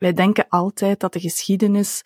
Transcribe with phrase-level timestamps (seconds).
[0.00, 2.02] Wij denken altijd dat de geschiedenis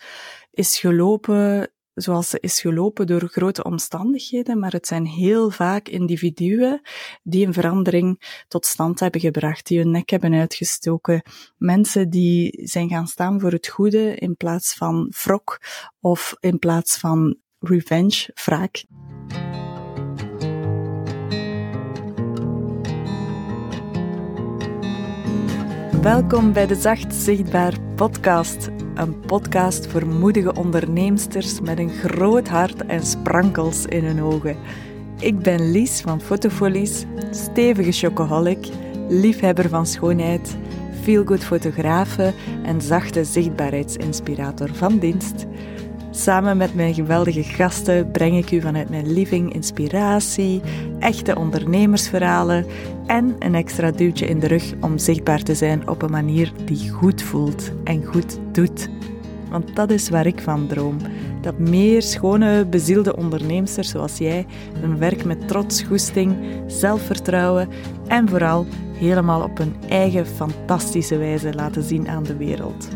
[0.50, 6.80] is gelopen zoals ze is gelopen door grote omstandigheden, maar het zijn heel vaak individuen
[7.22, 11.22] die een verandering tot stand hebben gebracht, die hun nek hebben uitgestoken.
[11.57, 15.61] Mensen die zijn gaan staan voor het goede in plaats van wrok
[16.01, 18.84] of in plaats van revenge, wraak.
[26.05, 28.68] Welkom bij de Zacht Zichtbaar podcast.
[28.95, 34.56] Een podcast voor moedige onderneemsters met een groot hart en sprankels in hun ogen.
[35.18, 38.68] Ik ben Lies van Fotofolies, stevige chocoholic,
[39.09, 40.56] liefhebber van schoonheid,
[41.02, 42.34] feelgood fotografe
[42.64, 45.46] en zachte zichtbaarheidsinspirator van dienst.
[46.16, 50.60] Samen met mijn geweldige gasten breng ik u vanuit mijn living inspiratie,
[50.98, 52.66] echte ondernemersverhalen
[53.06, 56.90] en een extra duwtje in de rug om zichtbaar te zijn op een manier die
[56.90, 58.88] goed voelt en goed doet.
[59.50, 60.96] Want dat is waar ik van droom.
[61.40, 64.47] Dat meer schone, bezielde onderneemsters zoals jij
[64.79, 67.69] hun werk met trots, goesting, zelfvertrouwen
[68.07, 72.89] en vooral helemaal op hun eigen fantastische wijze laten zien aan de wereld.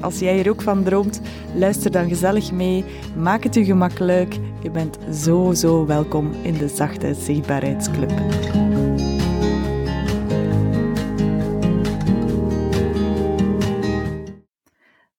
[0.00, 1.20] Als jij er ook van droomt,
[1.54, 2.84] luister dan gezellig mee.
[3.16, 4.38] Maak het u gemakkelijk.
[4.62, 8.12] Je bent zo, zo welkom in de Zachte Zichtbaarheidsclub.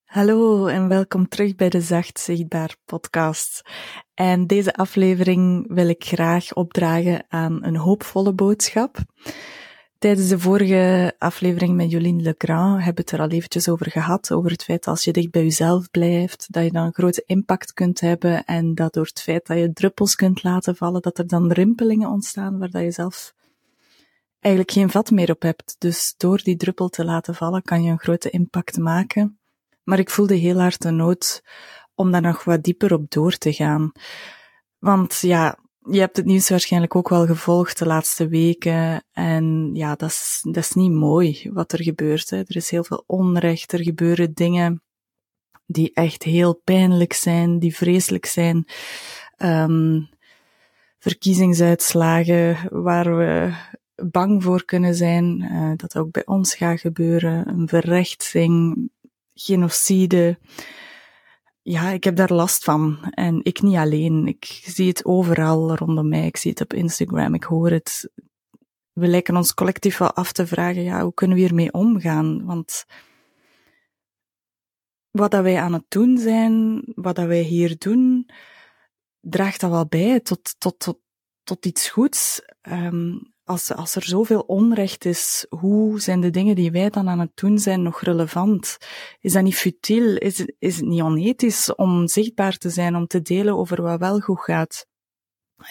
[0.06, 3.62] Hallo en welkom terug bij de Zacht Zichtbaar podcast.
[4.14, 8.98] En deze aflevering wil ik graag opdragen aan een hoopvolle boodschap.
[10.02, 14.32] Tijdens de vorige aflevering met Jolien Legrand hebben we het er al eventjes over gehad,
[14.32, 17.24] over het feit dat als je dicht bij jezelf blijft, dat je dan een grote
[17.26, 21.18] impact kunt hebben en dat door het feit dat je druppels kunt laten vallen, dat
[21.18, 23.34] er dan rimpelingen ontstaan waar dat je zelf
[24.40, 25.76] eigenlijk geen vat meer op hebt.
[25.78, 29.40] Dus door die druppel te laten vallen kan je een grote impact maken.
[29.84, 31.44] Maar ik voelde heel hard de nood
[31.96, 33.92] om daar nog wat dieper op door te gaan.
[34.80, 35.58] Want ja,
[35.90, 39.04] je hebt het nieuws waarschijnlijk ook wel gevolgd de laatste weken.
[39.12, 42.30] En ja, dat is, dat is niet mooi wat er gebeurt.
[42.30, 42.38] Hè.
[42.38, 44.82] Er is heel veel onrecht, er gebeuren dingen
[45.66, 48.66] die echt heel pijnlijk zijn, die vreselijk zijn.
[49.38, 50.10] Um,
[51.00, 53.54] verkiezingsuitslagen waar we
[53.96, 57.48] bang voor kunnen zijn, uh, dat ook bij ons gaat gebeuren.
[57.48, 58.90] Een verrechtsing,
[59.34, 60.38] genocide
[61.62, 63.04] ja, ik heb daar last van.
[63.10, 64.28] En ik niet alleen.
[64.28, 66.26] Ik zie het overal rondom mij.
[66.26, 67.34] Ik zie het op Instagram.
[67.34, 68.12] Ik hoor het.
[68.92, 72.46] We lijken ons collectief wel af te vragen, ja, hoe kunnen we hiermee omgaan?
[72.46, 72.86] Want
[75.12, 78.30] wat dat wij aan het doen zijn, wat dat wij hier doen,
[79.20, 81.00] draagt dat wel bij tot, tot, tot,
[81.44, 82.42] tot iets goeds.
[82.62, 87.20] Um, als, als er zoveel onrecht is, hoe zijn de dingen die wij dan aan
[87.20, 88.78] het doen zijn nog relevant?
[89.20, 90.16] Is dat niet futiel?
[90.16, 94.20] Is, is het niet onethisch om zichtbaar te zijn, om te delen over wat wel
[94.20, 94.86] goed gaat?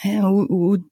[0.03, 0.91] hoe, hoe,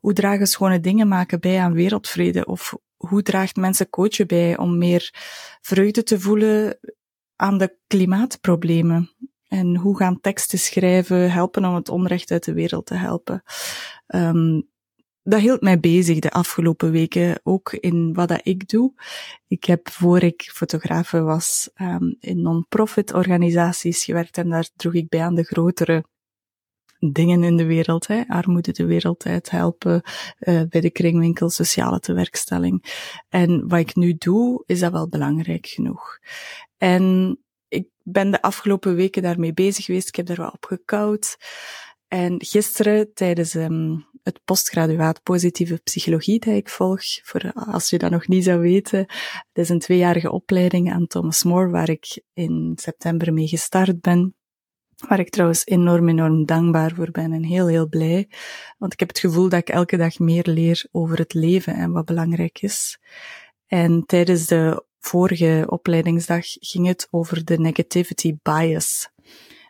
[0.00, 2.44] hoe dragen schone dingen maken bij aan wereldvrede?
[2.44, 5.10] Of hoe draagt mensen coachen bij om meer
[5.60, 6.78] vreugde te voelen
[7.36, 9.10] aan de klimaatproblemen?
[9.48, 13.42] En hoe gaan teksten schrijven helpen om het onrecht uit de wereld te helpen?
[14.06, 14.72] Um,
[15.24, 18.92] dat hield mij bezig de afgelopen weken, ook in wat dat ik doe.
[19.46, 25.08] Ik heb, voor ik fotografe was, um, in non-profit organisaties gewerkt en daar droeg ik
[25.08, 26.04] bij aan de grotere
[27.12, 30.02] dingen in de wereld, hè, armoede de wereld uit helpen,
[30.40, 32.84] uh, bij de kringwinkel, sociale tewerkstelling.
[33.28, 36.18] En wat ik nu doe, is dat wel belangrijk genoeg.
[36.76, 41.36] En ik ben de afgelopen weken daarmee bezig geweest, ik heb daar wel op gekoud.
[42.14, 48.10] En gisteren, tijdens um, het postgraduaat positieve psychologie dat ik volg, voor als je dat
[48.10, 48.98] nog niet zou weten.
[48.98, 54.34] Het is een tweejarige opleiding aan Thomas More, waar ik in september mee gestart ben.
[55.08, 58.28] Waar ik trouwens enorm, enorm dankbaar voor ben en heel, heel blij.
[58.78, 61.92] Want ik heb het gevoel dat ik elke dag meer leer over het leven en
[61.92, 62.98] wat belangrijk is.
[63.66, 69.12] En tijdens de vorige opleidingsdag ging het over de negativity bias.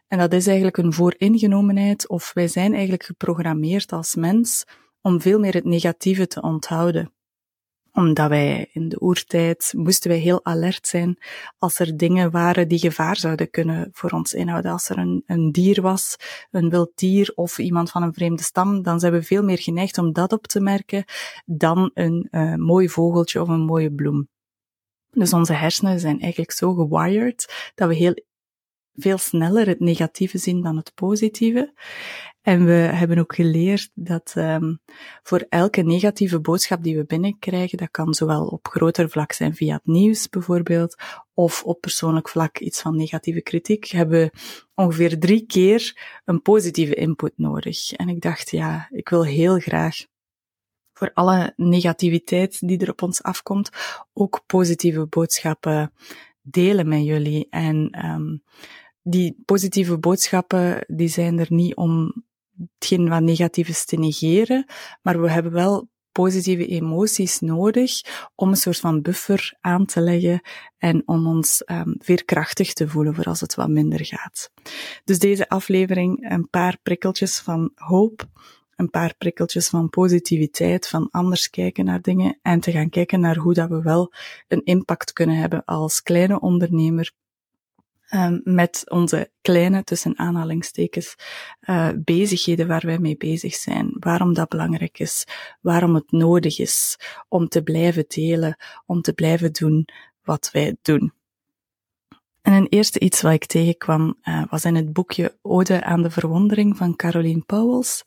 [0.08, 4.64] En dat is eigenlijk een vooringenomenheid, of wij zijn eigenlijk geprogrammeerd als mens
[5.00, 7.12] om veel meer het negatieve te onthouden.
[7.92, 11.18] Omdat wij in de oertijd moesten wij heel alert zijn
[11.58, 14.72] als er dingen waren die gevaar zouden kunnen voor ons inhouden.
[14.72, 16.16] Als er een, een dier was,
[16.50, 19.98] een wild dier of iemand van een vreemde stam, dan zijn we veel meer geneigd
[19.98, 21.04] om dat op te merken
[21.44, 24.28] dan een uh, mooi vogeltje of een mooie bloem.
[25.10, 28.14] Dus onze hersenen zijn eigenlijk zo gewired dat we heel
[28.94, 31.72] veel sneller het negatieve zien dan het positieve.
[32.42, 34.80] En we hebben ook geleerd dat um,
[35.22, 39.74] voor elke negatieve boodschap die we binnenkrijgen, dat kan zowel op groter vlak zijn via
[39.74, 40.96] het nieuws bijvoorbeeld,
[41.34, 44.30] of op persoonlijk vlak iets van negatieve kritiek, hebben
[44.74, 47.92] ongeveer drie keer een positieve input nodig.
[47.92, 49.96] En ik dacht, ja, ik wil heel graag
[50.92, 53.70] voor alle negativiteit die er op ons afkomt,
[54.12, 55.92] ook positieve boodschappen
[56.42, 57.46] delen met jullie.
[57.50, 58.42] En um,
[59.04, 62.24] die positieve boodschappen, die zijn er niet om
[62.78, 64.66] hetgeen wat negatief is te negeren,
[65.02, 68.00] maar we hebben wel positieve emoties nodig
[68.34, 70.40] om een soort van buffer aan te leggen
[70.78, 74.50] en om ons um, veerkrachtig te voelen voor als het wat minder gaat.
[75.04, 78.28] Dus deze aflevering een paar prikkeltjes van hoop,
[78.76, 83.36] een paar prikkeltjes van positiviteit, van anders kijken naar dingen en te gaan kijken naar
[83.36, 84.12] hoe dat we wel
[84.48, 87.12] een impact kunnen hebben als kleine ondernemer
[88.10, 91.14] um, met onze kleine, tussen aanhalingstekens,
[91.60, 93.96] uh, bezigheden waar wij mee bezig zijn.
[93.98, 95.26] Waarom dat belangrijk is,
[95.60, 96.96] waarom het nodig is
[97.28, 98.56] om te blijven delen,
[98.86, 99.88] om te blijven doen
[100.22, 101.12] wat wij doen.
[102.42, 106.10] En een eerste iets wat ik tegenkwam uh, was in het boekje Ode aan de
[106.10, 108.04] Verwondering van Caroline Pauwels.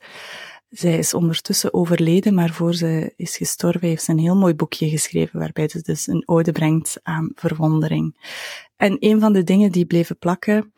[0.78, 4.90] Zij is ondertussen overleden, maar voor ze is gestorven heeft ze een heel mooi boekje
[4.90, 8.30] geschreven waarbij ze dus een ode brengt aan verwondering.
[8.76, 10.74] En een van de dingen die bleven plakken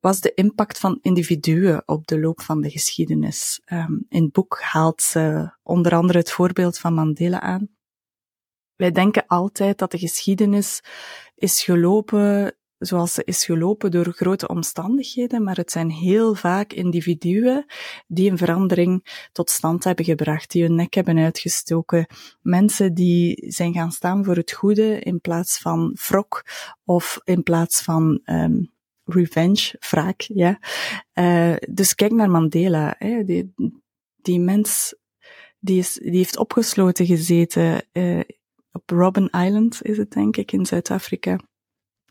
[0.00, 3.60] was de impact van individuen op de loop van de geschiedenis.
[3.72, 7.68] Um, in het boek haalt ze onder andere het voorbeeld van Mandela aan.
[8.76, 10.80] Wij denken altijd dat de geschiedenis
[11.34, 17.64] is gelopen zoals ze is gelopen door grote omstandigheden, maar het zijn heel vaak individuen
[18.06, 22.06] die een verandering tot stand hebben gebracht, die hun nek hebben uitgestoken,
[22.40, 26.44] mensen die zijn gaan staan voor het goede in plaats van wrok
[26.84, 28.72] of in plaats van um,
[29.04, 30.58] revenge, wraak, ja.
[31.14, 33.54] Uh, dus kijk naar Mandela, hè, die,
[34.16, 34.94] die mens
[35.58, 38.20] die, is, die heeft opgesloten gezeten uh,
[38.72, 41.38] op Robben Island, is het denk ik, in Zuid-Afrika.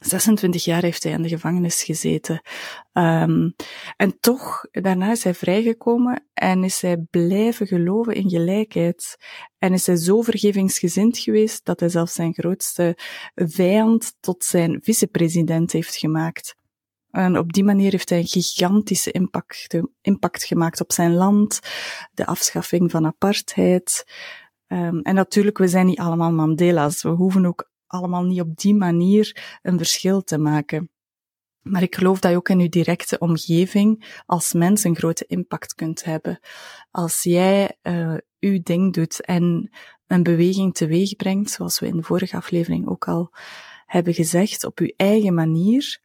[0.05, 2.41] 26 jaar heeft hij in de gevangenis gezeten.
[2.93, 3.55] Um,
[3.95, 9.17] en toch, daarna is hij vrijgekomen en is hij blijven geloven in gelijkheid.
[9.57, 12.97] En is hij zo vergevingsgezind geweest dat hij zelfs zijn grootste
[13.35, 16.55] vijand tot zijn vicepresident heeft gemaakt.
[17.11, 21.59] En op die manier heeft hij een gigantische impact, impact gemaakt op zijn land,
[22.11, 24.03] de afschaffing van apartheid.
[24.67, 27.03] Um, en natuurlijk, we zijn niet allemaal Mandela's.
[27.03, 30.89] We hoeven ook allemaal niet op die manier een verschil te maken.
[31.61, 35.73] Maar ik geloof dat je ook in je directe omgeving als mens een grote impact
[35.73, 36.39] kunt hebben.
[36.91, 39.69] Als jij uh, uw ding doet en
[40.07, 43.33] een beweging teweeg brengt, zoals we in de vorige aflevering ook al
[43.85, 45.99] hebben gezegd, op uw eigen manier,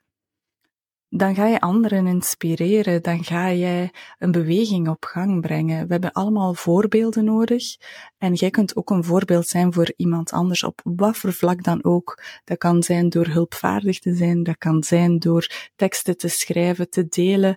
[1.16, 5.86] dan ga je anderen inspireren, dan ga jij een beweging op gang brengen.
[5.86, 7.76] We hebben allemaal voorbeelden nodig
[8.18, 11.84] en jij kunt ook een voorbeeld zijn voor iemand anders op wat voor vlak dan
[11.84, 12.22] ook.
[12.44, 17.08] Dat kan zijn door hulpvaardig te zijn, dat kan zijn door teksten te schrijven, te
[17.08, 17.56] delen,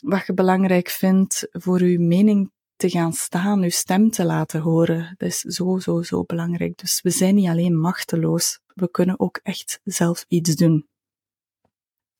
[0.00, 5.14] wat je belangrijk vindt voor je mening te gaan staan, uw stem te laten horen.
[5.16, 6.78] Dat is zo, zo, zo belangrijk.
[6.78, 10.86] Dus we zijn niet alleen machteloos, we kunnen ook echt zelf iets doen.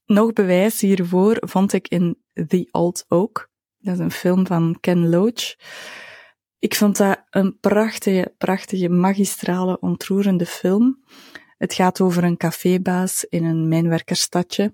[0.07, 3.51] Nog bewijs hiervoor vond ik in The Old Oak.
[3.79, 5.57] Dat is een film van Ken Loach.
[6.59, 11.05] Ik vond dat een prachtige, prachtige, magistrale, ontroerende film.
[11.57, 14.73] Het gaat over een cafébaas in een mijnwerkerstadje.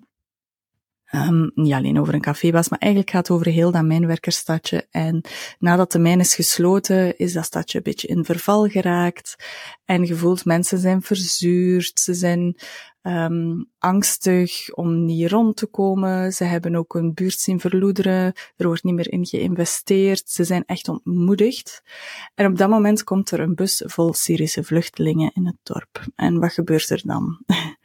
[1.14, 4.86] Um, niet alleen over een cafébaas, maar eigenlijk gaat het over heel dat mijnwerkerstadje.
[4.90, 5.24] En
[5.58, 9.36] nadat de mijn is gesloten, is dat stadje een beetje in verval geraakt.
[9.84, 12.56] En je voelt, mensen zijn verzuurd, ze zijn
[13.02, 16.32] um, angstig om niet rond te komen.
[16.32, 18.32] Ze hebben ook een buurt zien verloederen.
[18.56, 20.28] Er wordt niet meer in geïnvesteerd.
[20.28, 21.82] Ze zijn echt ontmoedigd.
[22.34, 26.04] En op dat moment komt er een bus vol Syrische vluchtelingen in het dorp.
[26.16, 27.38] En wat gebeurt er dan?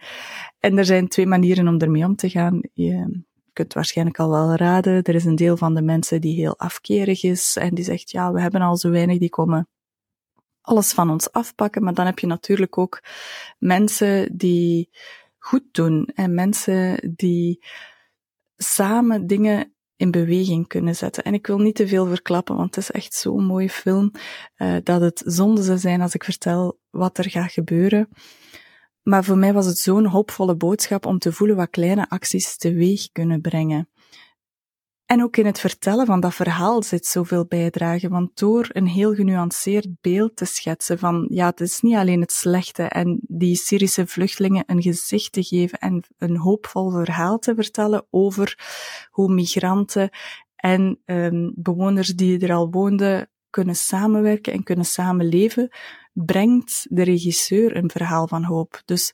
[0.66, 2.62] en er zijn twee manieren om ermee om te gaan.
[2.74, 5.04] Je kunt waarschijnlijk al wel raden.
[5.04, 8.32] Er is een deel van de mensen die heel afkerig is en die zegt, ja,
[8.32, 9.68] we hebben al zo weinig, die komen
[10.62, 11.84] alles van ons afpakken.
[11.84, 13.02] Maar dan heb je natuurlijk ook
[13.58, 14.90] mensen die
[15.38, 17.66] goed doen en mensen die
[18.56, 21.24] samen dingen in beweging kunnen zetten.
[21.24, 24.12] En ik wil niet te veel verklappen, want het is echt zo'n mooie film,
[24.58, 28.10] uh, dat het zonde zou zijn als ik vertel wat er gaat gebeuren.
[29.06, 33.12] Maar voor mij was het zo'n hoopvolle boodschap om te voelen wat kleine acties teweeg
[33.12, 33.90] kunnen brengen.
[35.06, 39.14] En ook in het vertellen van dat verhaal zit zoveel bijdrage, want door een heel
[39.14, 44.08] genuanceerd beeld te schetsen van, ja, het is niet alleen het slechte en die Syrische
[44.08, 48.60] vluchtelingen een gezicht te geven en een hoopvol verhaal te vertellen over
[49.10, 50.10] hoe migranten
[50.56, 55.70] en um, bewoners die er al woonden kunnen samenwerken en kunnen samenleven,
[56.14, 58.82] brengt de regisseur een verhaal van hoop.
[58.86, 59.14] Dus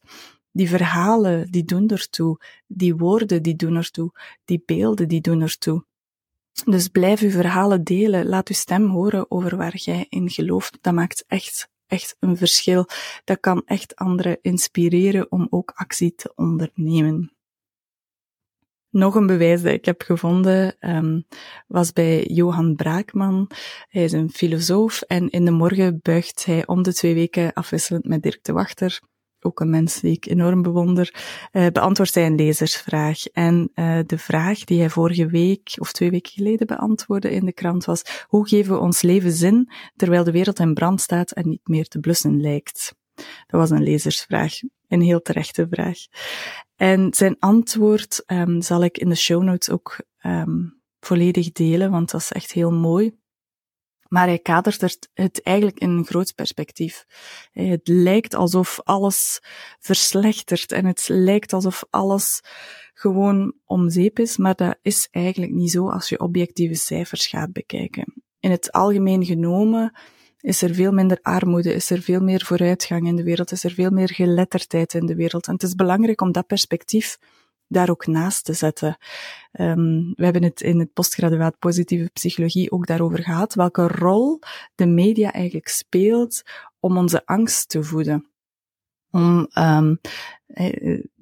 [0.53, 2.37] Die verhalen, die doen ertoe.
[2.67, 4.11] Die woorden, die doen ertoe.
[4.45, 5.85] Die beelden, die doen ertoe.
[6.65, 8.25] Dus blijf uw verhalen delen.
[8.25, 10.77] Laat uw stem horen over waar jij in gelooft.
[10.81, 12.85] Dat maakt echt, echt een verschil.
[13.23, 17.31] Dat kan echt anderen inspireren om ook actie te ondernemen.
[18.91, 21.25] Nog een bewijs dat ik heb gevonden um,
[21.67, 23.49] was bij Johan Braakman.
[23.89, 28.05] Hij is een filosoof en in de morgen buigt hij om de twee weken afwisselend
[28.05, 29.01] met Dirk de Wachter
[29.45, 31.13] ook een mens die ik enorm bewonder,
[31.51, 33.25] uh, beantwoordt hij een lezersvraag.
[33.25, 37.53] En uh, de vraag die hij vorige week of twee weken geleden beantwoordde in de
[37.53, 41.49] krant was, hoe geven we ons leven zin terwijl de wereld in brand staat en
[41.49, 42.95] niet meer te blussen lijkt?
[43.47, 44.53] Dat was een lezersvraag.
[44.87, 45.97] Een heel terechte vraag.
[46.81, 52.11] En zijn antwoord um, zal ik in de show notes ook um, volledig delen, want
[52.11, 53.17] dat is echt heel mooi.
[54.07, 57.05] Maar hij kadert het eigenlijk in een groot perspectief.
[57.51, 59.39] Het lijkt alsof alles
[59.79, 62.41] verslechtert en het lijkt alsof alles
[62.93, 67.51] gewoon om zeep is, maar dat is eigenlijk niet zo als je objectieve cijfers gaat
[67.51, 68.23] bekijken.
[68.39, 69.99] In het algemeen genomen
[70.41, 73.71] is er veel minder armoede, is er veel meer vooruitgang in de wereld, is er
[73.71, 75.47] veel meer geletterdheid in de wereld.
[75.47, 77.17] En het is belangrijk om dat perspectief
[77.67, 78.97] daar ook naast te zetten.
[79.51, 84.39] Um, we hebben het in het postgraduaat positieve psychologie ook daarover gehad, welke rol
[84.75, 86.41] de media eigenlijk speelt
[86.79, 88.31] om onze angst te voeden.
[89.09, 89.99] Om um,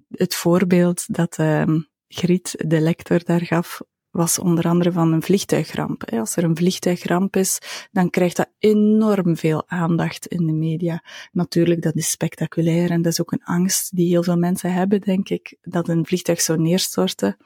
[0.09, 6.11] het voorbeeld dat um, Griet, de lector, daar gaf was onder andere van een vliegtuigramp.
[6.11, 7.59] Als er een vliegtuigramp is,
[7.91, 11.03] dan krijgt dat enorm veel aandacht in de media.
[11.31, 15.01] Natuurlijk, dat is spectaculair en dat is ook een angst die heel veel mensen hebben,
[15.01, 17.37] denk ik, dat een vliegtuig zou neerstorten.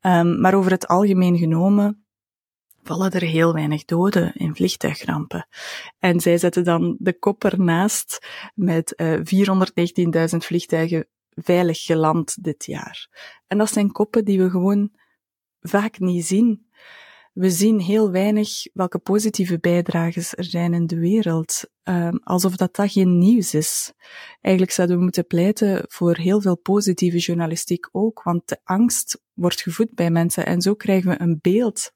[0.00, 2.06] Um, maar over het algemeen genomen
[2.82, 5.48] vallen er heel weinig doden in vliegtuigrampen.
[5.98, 9.20] En zij zetten dan de kop ernaast met uh,
[10.32, 13.08] 419.000 vliegtuigen veilig geland dit jaar.
[13.46, 14.90] En dat zijn koppen die we gewoon
[15.68, 16.66] vaak niet zien.
[17.32, 22.74] We zien heel weinig welke positieve bijdrages er zijn in de wereld, um, alsof dat,
[22.74, 23.92] dat geen nieuws is.
[24.40, 29.60] Eigenlijk zouden we moeten pleiten voor heel veel positieve journalistiek ook, want de angst wordt
[29.60, 31.92] gevoed bij mensen en zo krijgen we een beeld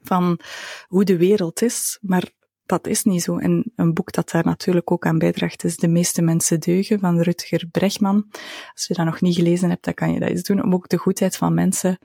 [0.00, 0.40] van
[0.86, 2.32] hoe de wereld is, maar
[2.66, 3.38] dat is niet zo.
[3.38, 7.20] En een boek dat daar natuurlijk ook aan bijdraagt is De meeste mensen deugen van
[7.20, 8.26] Rutger Bregman.
[8.72, 10.88] Als je dat nog niet gelezen hebt, dan kan je dat eens doen, om ook
[10.88, 11.98] de goedheid van mensen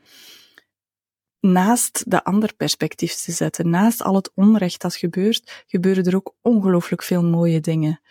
[1.39, 3.69] naast de ander perspectief te zetten.
[3.69, 8.01] Naast al het onrecht dat gebeurt, gebeuren er ook ongelooflijk veel mooie dingen.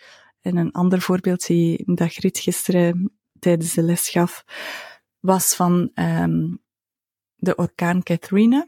[0.41, 4.43] En een ander voorbeeld die dat Griet gisteren tijdens de les gaf,
[5.19, 6.63] was van um,
[7.35, 8.67] de orkaan Katrina.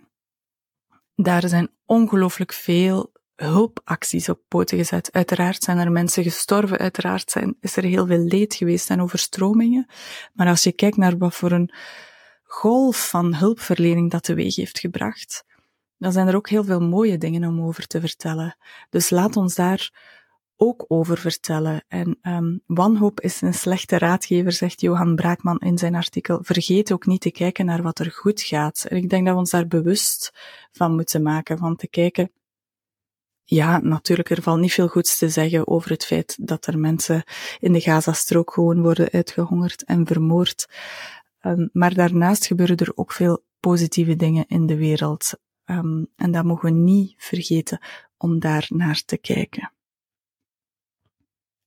[1.16, 5.12] Daar zijn ongelooflijk veel hulpacties op poten gezet.
[5.12, 9.88] Uiteraard zijn er mensen gestorven, uiteraard zijn, is er heel veel leed geweest en overstromingen.
[10.34, 11.74] Maar als je kijkt naar wat voor een
[12.52, 15.44] golf van hulpverlening dat teweeg heeft gebracht,
[15.98, 18.58] dan zijn er ook heel veel mooie dingen om over te vertellen.
[18.90, 19.92] Dus laat ons daar
[20.56, 21.84] ook over vertellen.
[21.88, 26.40] En um, wanhoop is een slechte raadgever, zegt Johan Braakman in zijn artikel.
[26.42, 28.86] Vergeet ook niet te kijken naar wat er goed gaat.
[28.88, 30.32] En ik denk dat we ons daar bewust
[30.72, 32.32] van moeten maken, van te kijken.
[33.44, 37.24] Ja, natuurlijk, er valt niet veel goeds te zeggen over het feit dat er mensen
[37.60, 40.68] in de Gazastrook gewoon worden uitgehongerd en vermoord.
[41.42, 45.40] Um, maar daarnaast gebeuren er ook veel positieve dingen in de wereld.
[45.66, 47.80] Um, en dat mogen we niet vergeten
[48.18, 49.74] om daar naar te kijken.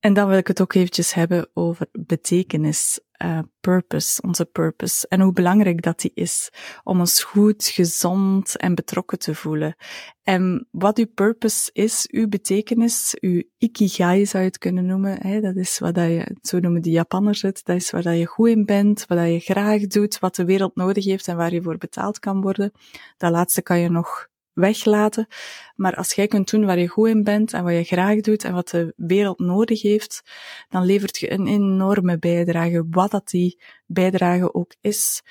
[0.02, 5.06] En dan wil ik het ook eventjes hebben over betekenis, uh, purpose, onze purpose.
[5.08, 6.50] En hoe belangrijk dat die is
[6.84, 9.74] om ons goed, gezond en betrokken te voelen.
[10.22, 15.26] En wat uw purpose is, uw betekenis, uw ikigai zou je het kunnen noemen.
[15.26, 15.40] Hè?
[15.40, 18.26] Dat is wat dat je, zo noemen de Japanners het, dat is waar dat je
[18.26, 21.52] goed in bent, wat dat je graag doet, wat de wereld nodig heeft en waar
[21.52, 22.72] je voor betaald kan worden.
[23.16, 25.26] Dat laatste kan je nog weglaten.
[25.74, 28.44] Maar als jij kunt doen waar je goed in bent en wat je graag doet
[28.44, 30.22] en wat de wereld nodig heeft,
[30.68, 35.22] dan levert je een enorme bijdrage, wat dat die bijdrage ook is.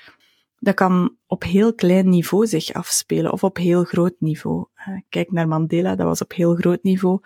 [0.58, 4.66] Dat kan op heel klein niveau zich afspelen of op heel groot niveau.
[4.74, 7.20] Eh, kijk naar Mandela, dat was op heel groot niveau.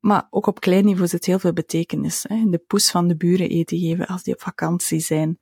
[0.00, 2.24] Maar ook op klein niveau zit heel veel betekenis.
[2.28, 2.44] Hè.
[2.50, 5.38] De poes van de buren eten geven als die op vakantie zijn.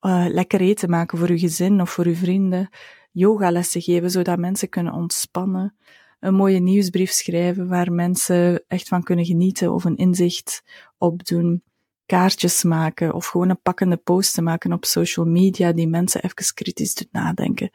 [0.00, 2.70] Uh, lekker eten maken voor uw gezin of voor uw vrienden
[3.12, 5.76] yogalessen geven, zodat mensen kunnen ontspannen.
[6.20, 10.62] Een mooie nieuwsbrief schrijven waar mensen echt van kunnen genieten of een inzicht
[10.98, 11.62] opdoen.
[12.06, 16.54] Kaartjes maken of gewoon een pakkende post te maken op social media die mensen even
[16.54, 17.70] kritisch doet nadenken.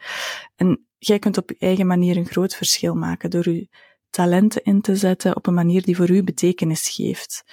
[0.56, 3.70] En jij kunt op je eigen manier een groot verschil maken door je
[4.10, 7.44] talenten in te zetten op een manier die voor u betekenis geeft.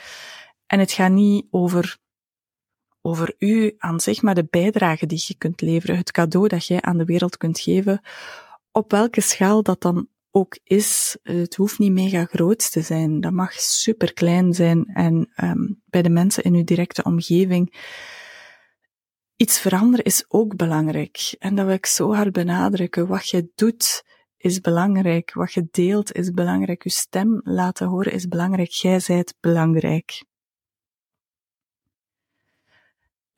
[0.66, 1.98] En het gaat niet over
[3.02, 6.80] over u aan zich, maar de bijdrage die je kunt leveren, het cadeau dat jij
[6.80, 8.00] aan de wereld kunt geven,
[8.70, 11.16] op welke schaal dat dan ook is.
[11.22, 13.20] Het hoeft niet mega groot te zijn.
[13.20, 17.74] Dat mag super klein zijn en um, bij de mensen in uw directe omgeving.
[19.36, 21.34] Iets veranderen is ook belangrijk.
[21.38, 23.06] En dat wil ik zo hard benadrukken.
[23.06, 24.04] Wat je doet
[24.36, 25.32] is belangrijk.
[25.32, 26.82] Wat je deelt is belangrijk.
[26.82, 28.70] Je stem laten horen is belangrijk.
[28.70, 30.24] Jij zijt belangrijk.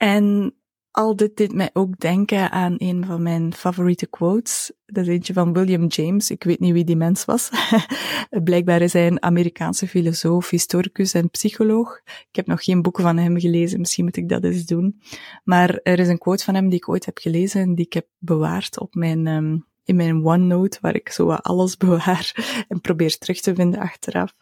[0.05, 0.55] En
[0.91, 4.73] al dit deed mij ook denken aan een van mijn favoriete quotes.
[4.87, 6.31] Dat is eentje van William James.
[6.31, 7.51] Ik weet niet wie die mens was.
[8.45, 12.01] Blijkbaar is hij een Amerikaanse filosoof, historicus en psycholoog.
[12.05, 13.81] Ik heb nog geen boeken van hem gelezen.
[13.81, 15.01] Misschien moet ik dat eens doen.
[15.45, 17.93] Maar er is een quote van hem die ik ooit heb gelezen en die ik
[17.93, 23.19] heb bewaard op mijn, um, in mijn OneNote, waar ik zo alles bewaar en probeer
[23.19, 24.35] terug te vinden achteraf.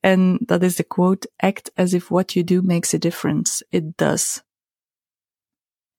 [0.00, 3.66] En dat is de quote, act as if what you do makes a difference.
[3.68, 4.42] It does.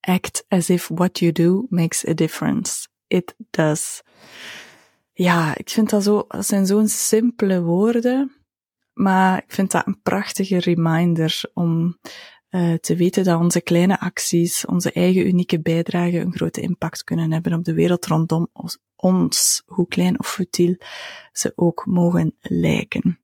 [0.06, 2.88] Act as if what you do makes a difference.
[3.06, 4.02] It does.
[5.12, 8.32] Ja, ik vind dat zo, dat zijn zo'n simpele woorden,
[8.92, 11.98] maar ik vind dat een prachtige reminder om
[12.50, 17.32] uh, te weten dat onze kleine acties, onze eigen unieke bijdrage een grote impact kunnen
[17.32, 18.48] hebben op de wereld rondom
[18.96, 20.76] ons, hoe klein of futiel
[21.32, 23.23] ze ook mogen lijken.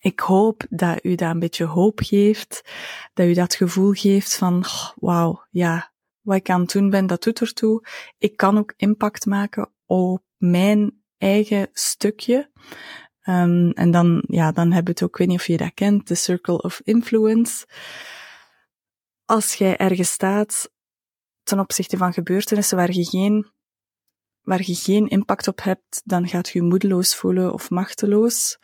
[0.00, 2.70] Ik hoop dat u dat een beetje hoop geeft,
[3.14, 7.06] dat u dat gevoel geeft van, oh, wauw, ja, wat ik aan het doen ben,
[7.06, 7.86] dat doet ertoe.
[8.18, 12.50] Ik kan ook impact maken op mijn eigen stukje.
[13.24, 15.74] Um, en dan, ja, dan hebben we het ook, ik weet niet of je dat
[15.74, 17.66] kent, de Circle of Influence.
[19.24, 20.72] Als jij ergens staat
[21.42, 23.50] ten opzichte van gebeurtenissen waar je geen,
[24.40, 28.58] waar je geen impact op hebt, dan gaat je moedeloos voelen of machteloos.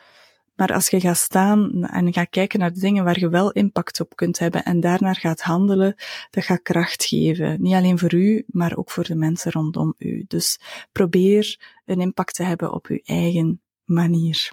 [0.56, 4.00] Maar als je gaat staan en gaat kijken naar de dingen waar je wel impact
[4.00, 5.94] op kunt hebben en daarnaar gaat handelen,
[6.30, 7.62] dat gaat kracht geven.
[7.62, 10.24] Niet alleen voor u, maar ook voor de mensen rondom u.
[10.28, 10.60] Dus
[10.92, 14.52] probeer een impact te hebben op uw eigen manier.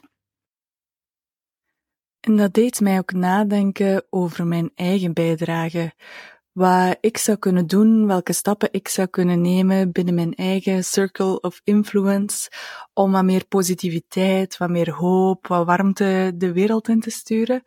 [2.19, 5.93] En dat deed mij ook nadenken over mijn eigen bijdrage
[6.53, 11.39] wat ik zou kunnen doen, welke stappen ik zou kunnen nemen binnen mijn eigen circle
[11.41, 12.51] of influence
[12.93, 17.63] om wat meer positiviteit, wat meer hoop, wat warmte de wereld in te sturen.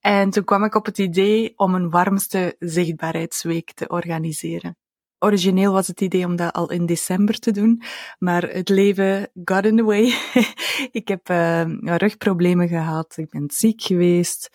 [0.00, 4.76] En toen kwam ik op het idee om een warmste zichtbaarheidsweek te organiseren.
[5.18, 7.82] Origineel was het idee om dat al in december te doen,
[8.18, 10.14] maar het leven got in the way.
[11.00, 14.48] ik heb uh, rugproblemen gehad, ik ben ziek geweest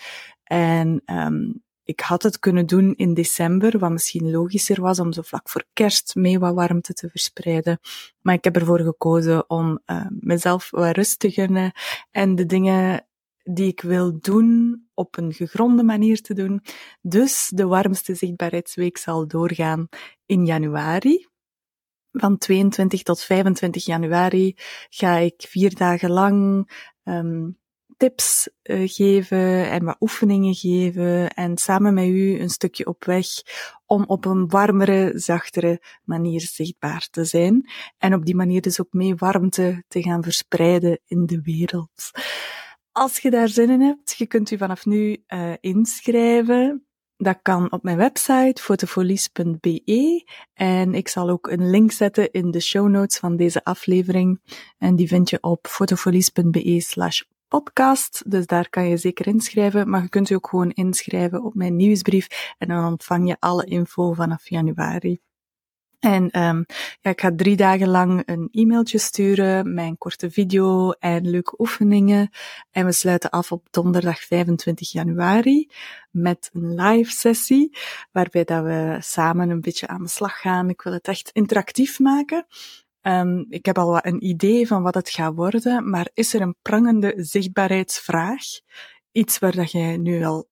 [0.43, 5.21] en um, ik had het kunnen doen in december, wat misschien logischer was om zo
[5.21, 7.79] vlak voor kerst mee wat warmte te verspreiden.
[8.21, 11.71] Maar ik heb ervoor gekozen om uh, mezelf wat rust te
[12.11, 13.05] en de dingen
[13.43, 16.61] die ik wil doen op een gegronde manier te doen.
[17.01, 19.87] Dus de warmste zichtbaarheidsweek zal doorgaan
[20.25, 21.27] in januari.
[22.11, 24.55] Van 22 tot 25 januari
[24.89, 26.69] ga ik vier dagen lang
[27.03, 27.60] um,
[28.01, 33.27] tips uh, geven en wat oefeningen geven en samen met u een stukje op weg
[33.85, 38.93] om op een warmere, zachtere manier zichtbaar te zijn en op die manier dus ook
[38.93, 42.11] mee warmte te gaan verspreiden in de wereld.
[42.91, 46.85] Als je daar zin in hebt, je kunt u vanaf nu uh, inschrijven.
[47.17, 52.59] Dat kan op mijn website fotofolies.be en ik zal ook een link zetten in de
[52.59, 54.41] show notes van deze aflevering
[54.77, 57.21] en die vind je op fotofolies.be slash
[57.59, 58.23] podcast.
[58.31, 59.89] Dus daar kan je zeker inschrijven.
[59.89, 62.53] Maar je kunt je ook gewoon inschrijven op mijn nieuwsbrief.
[62.57, 65.19] En dan ontvang je alle info vanaf januari.
[65.99, 66.65] En um,
[67.01, 72.29] ja, ik ga drie dagen lang een e-mailtje sturen, mijn korte video en leuke oefeningen.
[72.71, 75.69] En we sluiten af op donderdag 25 januari
[76.11, 77.77] met een live sessie,
[78.11, 80.69] waarbij dat we samen een beetje aan de slag gaan.
[80.69, 82.45] Ik wil het echt interactief maken.
[83.01, 86.55] Um, ik heb al een idee van wat het gaat worden, maar is er een
[86.61, 88.43] prangende zichtbaarheidsvraag?
[89.11, 90.49] Iets waar dat jij nu al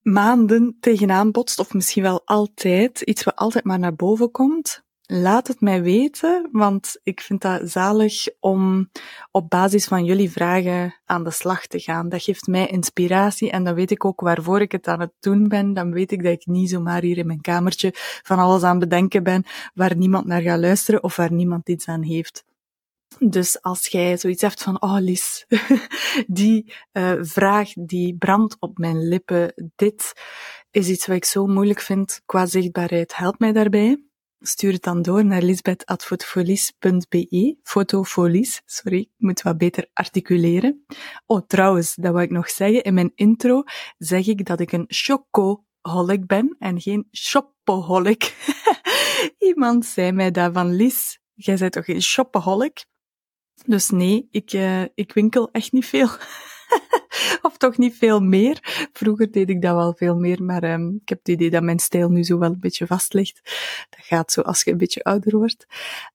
[0.00, 4.82] maanden tegenaan botst, of misschien wel altijd, iets wat altijd maar naar boven komt?
[5.12, 8.90] Laat het mij weten, want ik vind dat zalig om
[9.30, 12.08] op basis van jullie vragen aan de slag te gaan.
[12.08, 15.48] Dat geeft mij inspiratie en dan weet ik ook waarvoor ik het aan het doen
[15.48, 15.74] ben.
[15.74, 17.90] Dan weet ik dat ik niet zomaar hier in mijn kamertje
[18.22, 19.44] van alles aan bedenken ben
[19.74, 22.44] waar niemand naar gaat luisteren of waar niemand iets aan heeft.
[23.18, 25.46] Dus als jij zoiets hebt van, oh Lies,
[26.26, 30.12] die uh, vraag die brandt op mijn lippen, dit
[30.70, 34.09] is iets wat ik zo moeilijk vind qua zichtbaarheid, help mij daarbij
[34.40, 37.56] stuur het dan door naar lisbeth.fotofolies.be.
[37.62, 40.84] Fotofolies, sorry, ik moet wat beter articuleren.
[41.26, 42.82] Oh, trouwens, dat wil ik nog zeggen.
[42.82, 43.62] In mijn intro
[43.98, 48.36] zeg ik dat ik een choco shopaholic ben en geen shopaholic.
[49.38, 52.84] Iemand zei mij dat van Lies, jij bent toch geen shopaholic?
[53.66, 56.08] Dus nee, ik, uh, ik winkel echt niet veel.
[57.42, 58.88] of toch niet veel meer.
[58.92, 61.78] Vroeger deed ik dat wel veel meer, maar um, ik heb het idee dat mijn
[61.78, 63.40] stijl nu zo wel een beetje vast ligt.
[63.90, 65.66] Dat gaat zo als je een beetje ouder wordt.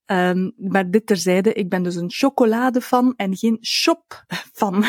[0.05, 4.85] Um, maar dit terzijde, ik ben dus een chocoladefan en geen shopfan.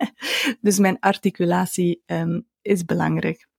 [0.60, 3.49] dus mijn articulatie um, is belangrijk.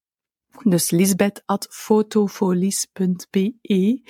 [0.63, 4.01] Dus lisbeth at fotofolies.be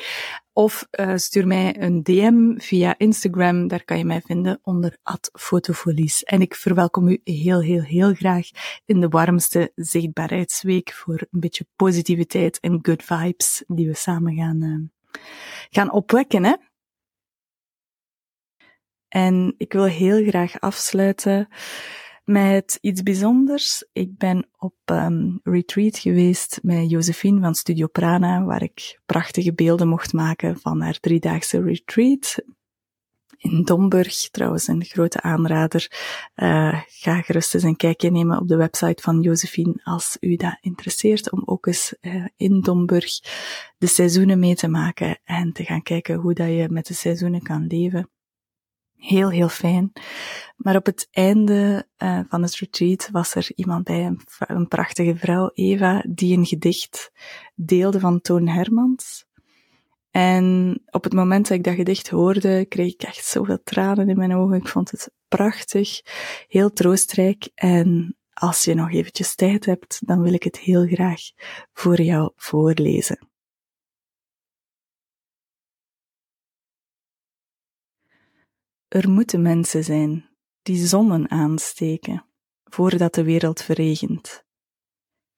[0.54, 4.98] of uh, stuur mij een DM via Instagram, daar kan je mij vinden onder
[5.40, 6.24] fotofolies.
[6.24, 8.48] En ik verwelkom u heel, heel, heel graag
[8.86, 14.64] in de warmste zichtbaarheidsweek voor een beetje positiviteit en good vibes die we samen gaan,
[14.64, 15.22] uh,
[15.70, 16.44] gaan opwekken.
[16.44, 16.56] Hè?
[19.08, 21.48] En ik wil heel graag afsluiten
[22.24, 23.86] met iets bijzonders.
[23.92, 29.88] Ik ben op um, retreat geweest met Josephine van Studio Prana, waar ik prachtige beelden
[29.88, 32.38] mocht maken van haar driedaagse retreat.
[33.38, 35.92] In Domburg, trouwens een grote aanrader.
[36.36, 40.58] Uh, ga gerust eens een kijkje nemen op de website van Josephine als u dat
[40.62, 43.20] interesseert, om ook eens uh, in Domburg
[43.78, 47.42] de seizoenen mee te maken en te gaan kijken hoe dat je met de seizoenen
[47.42, 48.10] kan leven.
[49.02, 49.92] Heel, heel fijn.
[50.56, 55.16] Maar op het einde uh, van het retreat was er iemand bij, een, een, prachtige
[55.16, 57.12] vrouw, Eva, die een gedicht
[57.56, 59.26] deelde van Toon Hermans.
[60.12, 64.18] En op het moment dat ik dat gedicht hoorde, kreeg ik echt zoveel tranen in
[64.18, 64.56] mijn ogen.
[64.56, 66.02] Ik vond het prachtig,
[66.48, 67.50] heel troostrijk.
[67.56, 71.22] En als je nog eventjes tijd hebt, dan wil ik het heel graag
[71.74, 73.31] voor jou voorlezen.
[78.92, 80.30] Er moeten mensen zijn
[80.62, 82.26] die zonnen aansteken
[82.64, 84.46] voordat de wereld verregent.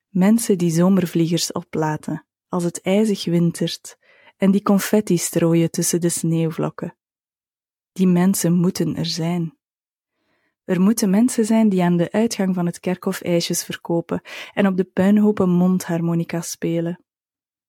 [0.10, 3.98] Mensen die zomervliegers oplaten als het ijzig wintert
[4.38, 6.98] en die confetti strooien tussen de sneeuwvlokken.
[7.92, 9.58] Die mensen moeten er zijn.
[10.64, 14.22] Er moeten mensen zijn die aan de uitgang van het kerkhof ijsjes verkopen
[14.54, 17.04] en op de puinhopen mondharmonica spelen.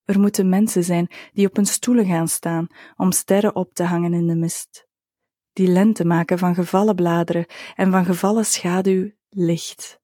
[0.05, 2.67] Er moeten mensen zijn die op hun stoelen gaan staan
[2.97, 4.93] om sterren op te hangen in de mist
[5.55, 10.03] die lente maken van gevallen bladeren en van gevallen schaduw licht.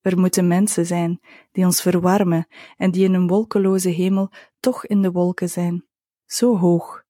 [0.00, 1.20] Er moeten mensen zijn
[1.52, 5.86] die ons verwarmen en die in een wolkeloze hemel toch in de wolken zijn,
[6.26, 7.04] zo hoog.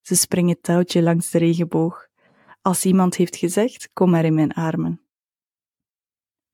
[0.00, 2.06] Ze springen touwtje langs de regenboog.
[2.62, 5.00] Als iemand heeft gezegd, kom maar in mijn armen.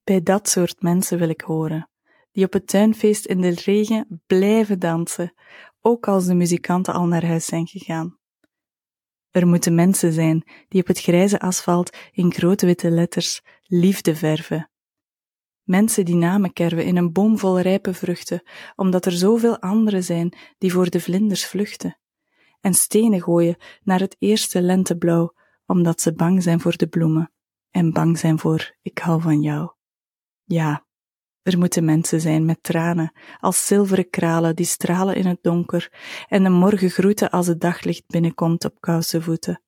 [0.05, 1.91] Bij dat soort mensen wil ik horen,
[2.33, 5.35] die op het tuinfeest in de regen blijven dansen,
[5.81, 8.19] ook als de muzikanten al naar huis zijn gegaan.
[9.31, 14.71] Er moeten mensen zijn die op het grijze asfalt in grote witte letters liefde verven.
[15.63, 18.43] Mensen die namen kerven in een boom vol rijpe vruchten,
[18.77, 21.99] omdat er zoveel anderen zijn die voor de vlinders vluchten.
[22.61, 25.35] En stenen gooien naar het eerste lenteblauw,
[25.67, 27.33] omdat ze bang zijn voor de bloemen
[27.71, 29.71] en bang zijn voor ik hou van jou.
[30.45, 30.87] Ja,
[31.49, 35.93] er moeten mensen zijn met tranen, als zilveren kralen die stralen in het donker
[36.29, 39.63] en de morgen groeten als het daglicht binnenkomt op koude voeten.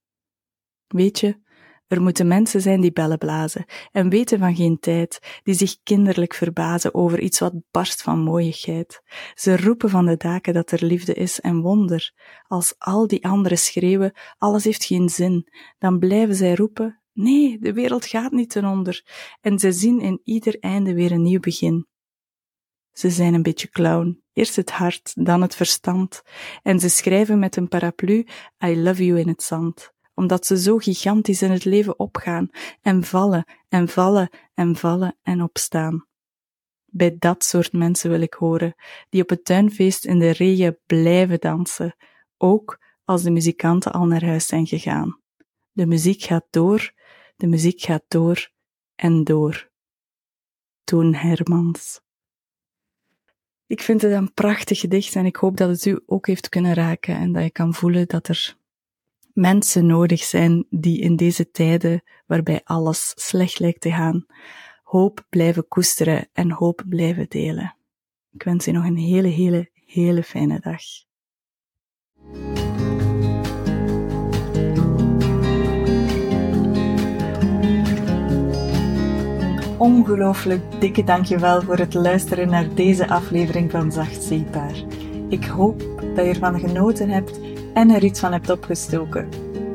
[0.86, 1.38] Weet je,
[1.86, 6.34] er moeten mensen zijn die bellen blazen en weten van geen tijd, die zich kinderlijk
[6.34, 9.02] verbazen over iets wat barst van mooiigheid.
[9.34, 12.12] Ze roepen van de daken dat er liefde is en wonder.
[12.46, 17.72] Als al die anderen schreeuwen, alles heeft geen zin, dan blijven zij roepen, Nee, de
[17.72, 19.04] wereld gaat niet ten onder
[19.40, 21.86] en ze zien in ieder einde weer een nieuw begin.
[22.92, 26.22] Ze zijn een beetje clown, eerst het hart, dan het verstand,
[26.62, 28.26] en ze schrijven met een paraplu
[28.64, 32.48] I love you in het zand, omdat ze zo gigantisch in het leven opgaan
[32.82, 36.06] en vallen en vallen en vallen en opstaan.
[36.84, 38.74] Bij dat soort mensen wil ik horen,
[39.08, 41.96] die op het tuinfeest in de regen blijven dansen,
[42.36, 45.20] ook als de muzikanten al naar huis zijn gegaan.
[45.72, 46.98] De muziek gaat door
[47.40, 48.50] de muziek gaat door
[48.94, 49.70] en door.
[50.84, 52.00] Toon Hermans.
[53.66, 56.74] Ik vind het een prachtig gedicht en ik hoop dat het u ook heeft kunnen
[56.74, 58.56] raken en dat je kan voelen dat er
[59.32, 64.26] mensen nodig zijn die in deze tijden waarbij alles slecht lijkt te gaan,
[64.82, 67.76] hoop blijven koesteren en hoop blijven delen.
[68.32, 70.82] Ik wens u nog een hele, hele, hele fijne dag.
[79.80, 84.30] Ongelooflijk dikke dankjewel voor het luisteren naar deze aflevering van Zacht
[85.28, 85.82] Ik hoop
[86.14, 87.40] dat je ervan genoten hebt
[87.74, 89.28] en er iets van hebt opgestoken.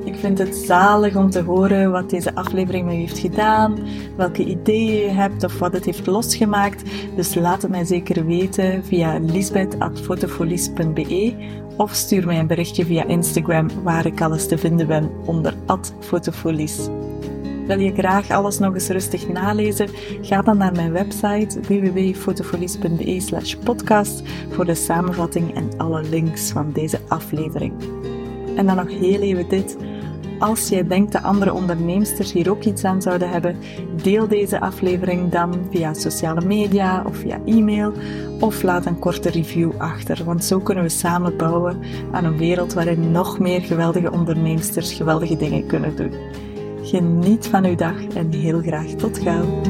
[0.04, 3.78] Ik vind het zalig om te horen wat deze aflevering met heeft gedaan,
[4.16, 6.84] welke ideeën je hebt of wat het heeft losgemaakt.
[7.16, 11.34] Dus laat het mij zeker weten via lisbeth.fotofolies.be
[11.78, 15.54] of stuur mij een berichtje via Instagram waar ik alles te vinden ben onder
[16.00, 16.90] @fotofolies.
[17.66, 19.90] Wil je graag alles nog eens rustig nalezen?
[20.22, 26.72] Ga dan naar mijn website www.fotofolies.be slash podcast voor de samenvatting en alle links van
[26.72, 27.74] deze aflevering.
[28.56, 29.78] En dan nog heel even dit.
[30.40, 33.58] Als jij denkt dat andere onderneemsters hier ook iets aan zouden hebben,
[34.04, 37.94] deel deze aflevering dan via sociale media of via e-mail
[38.40, 41.80] of laat een korte review achter, want zo kunnen we samen bouwen
[42.12, 46.12] aan een wereld waarin nog meer geweldige onderneemsters geweldige dingen kunnen doen.
[46.96, 49.62] Geniet van uw dag en heel graag tot gauw.